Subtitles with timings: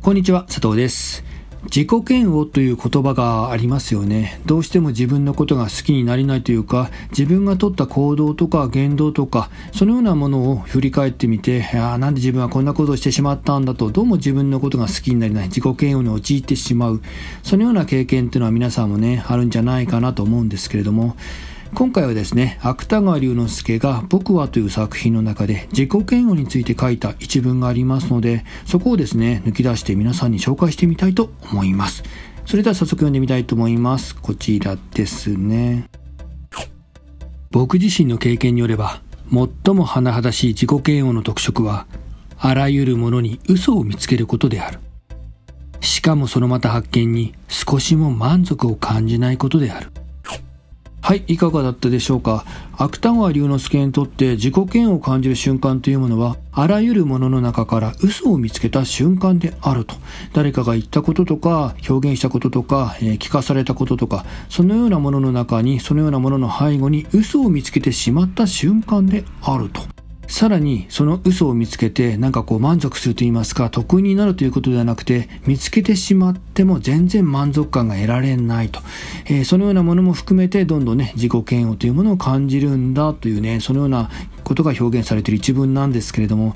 [0.00, 1.22] こんにちは、佐藤です。
[1.64, 4.40] 自己嫌悪という言葉がありますよね。
[4.46, 17.02] どうしても自分のことが好きになれないというか、自分が取った行動とか言動とか、そのようなものを振り返ってみて、ああ、なんで自分はこんなことをしてしまったんだと、どうも自分のことが好きになれない、自己嫌悪に陥ってしまう、
[17.42, 21.14] そのような経験っていうのは皆さんもね、あるんじゃないかなと思うんですけれども、
[21.74, 32.02] 今回はですね、芥川龍之介が僕はという作品の中で自己嫌悪について書いた一文がありますので、そこをですね、抜き出して皆さんに紹介してみたいと思います。
[32.46, 34.16] それでは早速読んでみたいと思います。
[34.16, 35.88] こちらですね。
[37.50, 41.86] 僕自身の経験によれば、最も甚だしい自己嫌悪の特色は、
[42.38, 44.80] あらゆるものに嘘を見つけることである。
[45.80, 49.90] しかもそのまた発見に少しも満足を感じないことである。
[51.00, 52.44] はい、いかがだったでしょうか？
[52.76, 59.94] 芥川龍之介にとって自己嫌悪を感じる瞬間というものは、あらゆるものの中から嘘を見つけた瞬間であると。
[60.34, 69.80] 誰かが言ったこととか、表現したこととか、えー、聞かされたこととか、そのようなものの中に、そのようなものの背後に嘘を見つけてしまった瞬間であると。
[70.28, 78.80] さらにその嘘を見つけてなんかこう満足すると言いますか得意になるということではなくて見つけてしまっても全然満足感が得られないと、
[79.26, 84.10] えー、そのようなものも含めてどんどんね自己嫌悪というものを感じるんだというねそのような
[84.44, 86.54] ことが表現されている一文なんですけれども、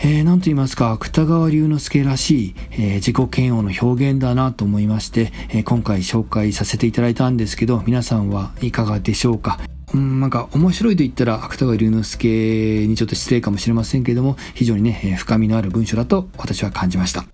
[0.00, 9.60] えー、なんと言いますか芥川龍之介らしい、えー、自己嫌悪の表現だなと思いまして、えー、今回紹介させていただいたんですけど皆さんはいかがでしょうか？
[9.94, 17.24] うん、なんか面白いと言ったら芥川龍之介にちょっと失礼かもしれませんけれども、非常にね、深みのある文章だと私は感じました。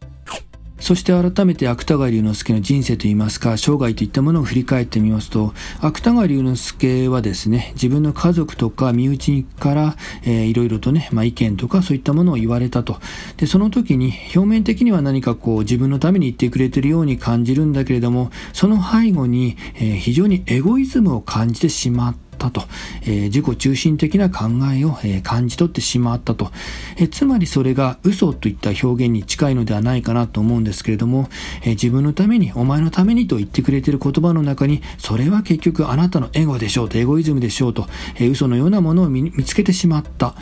[0.80, 13.00] そして改めて芥川龍之介の人生といいますか、生涯といったものを振り返ってみますと、芥川龍之介はですね、自分の家族とか身内から、えー、いろいろとね、まあ、意見とかそういったものを言われたと。
[13.36, 22.27] で、その時に表面的には何かこう自分のために言ってくれてるように感じるんだけれども、その背後に、えー、非常にエゴイズムを感じてしまった。
[22.48, 22.62] ったと、
[23.02, 26.50] えー、自己中心的な考えを、えー、感じ取ってしまったと、
[26.96, 31.28] えー、つまりそれが嘘といった表現に近いのではないかなと思うんですけれども、
[31.62, 37.86] え自分のために、お前のためにと言ってくれてる言葉の中に、それは結局あなたのエゴでしょうと、エゴイズムでしょうと、
[38.18, 40.34] え嘘のようなものを見つけてしまった、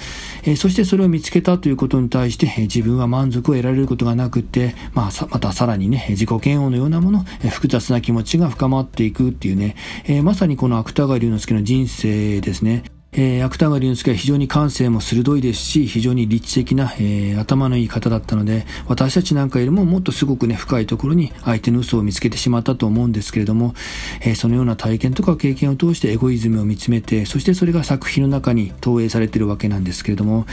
[0.44, 12.84] えそしてそれを見つけたということに対して、え自分は満足を得られることがなくて、まあ、またさらにね、自己嫌悪のようなもの、え複雑な気持ちが深まっていくっていうね、えまさにこの芥川龍之介の人生ですね、
[13.18, 23.74] えー、芥川龍之介は非常に感性も鋭いですし、非常に立地的な、えー、頭のいい方だったので、私たちなんかよりももっとすごくね、深いところに相手の嘘を見つけてしまったと思うんですけれども、
[24.20, 30.46] えー、そのような体験とか経験を通してエゴイズムを見つめて、そしてそれが作品の中に投影されているわけなんですけれども、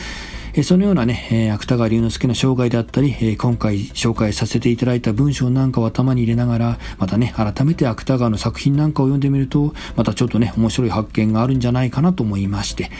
[0.61, 12.91] そのようなね、芥川龍之介の生涯であったり、今回紹介させていただいた文章なんかを頭に入れながら、またね、改めて芥川の作品なんかを読んでみると、またちょっとね、面白い発見があるんじゃないかなと思いまして、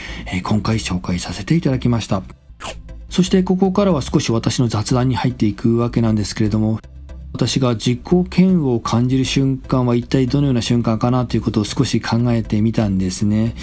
[0.41, 2.23] 今回紹介させていただきました。
[3.09, 6.79] そしてここからは少し私の雑談に入っていくわけなんですけれども、
[7.33, 7.99] 私が自己
[8.35, 13.53] 嫌悪を感じる瞬間は一体どのような瞬間かなということを少し考えてみたんですね。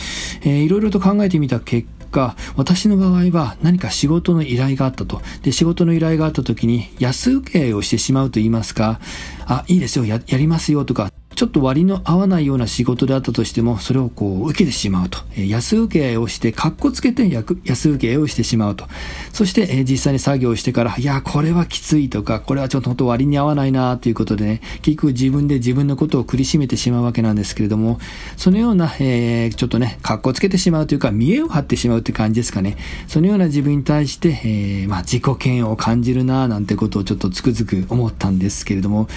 [0.42, 5.22] えー、いろいろと考えてみた結果果、私の場合は何か仕事の依頼があったと。
[5.43, 9.00] で、仕事の依頼があった時に安請けをしてしまうと言いますか、
[9.47, 15.20] あ、いいですよ、や、やりますよとか、ちょっと割の合わないような仕事であったとしても、それをこう受けてしまうと。
[15.38, 18.84] え安請け合いをして、かっこつけて安請け合いをしてしまうと。
[19.32, 27.98] そして、実際に作業してから、いや、これはきついとか、これはちょっと本当割に合わないなということでね、結局自分で自分のことを苦しめてしまうわけなんですけれども、
[28.36, 32.76] そのような、えー、ちょっとね、かっこつけてしまうというか、見栄を張ってしまうって感じですかね。
[33.08, 39.08] そのような自分に対して、えー、まあ、自己嫌悪を感じるななんてことをちょっとつくづく思ったんですけれども、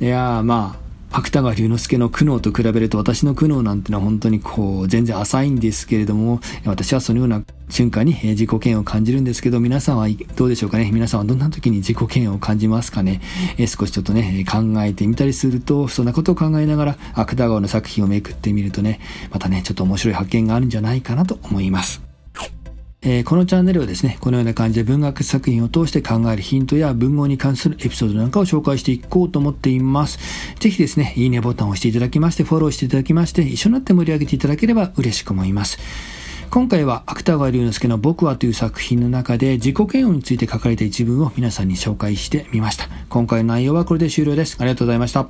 [0.00, 13.20] いやまあ、芥川龍之介の苦悩と比べると私の苦悩なんてのは本当にこう全然浅いんですけれども私はそのような瞬間に自己嫌悪を感じるんですけど皆さんはどうでしょうかね皆さんはどんな時に自己嫌悪を感じますかね？
[13.58, 22.09] 少しちょっとね考えてみたりするとそんなことを考えながら芥川の作品をめくってみるとねまたねちょっと面白い発見があるんじゃないかなと思います。
[23.02, 30.18] えー、このチャンネルはですね、このような感じで文学作品を通して考えるヒントや文豪に関するエピソードなんかを紹介していこうと思っています。
[30.58, 35.78] ぜひですね、いいねボタンを押していただきまして、フォローしていただきまして、一緒になって盛り上げていただければ嬉しく思います。
[36.50, 42.88] 今回は芥川龍之介の僕はという作品の中で自己嫌悪について書かれた一文を皆さんに紹介してみました。
[43.08, 44.56] 今回の内容はこれで終了です。
[44.58, 45.28] ありがとうございました。